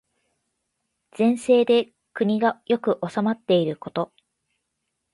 [1.11, 4.11] 善政で国が良く治まっていること。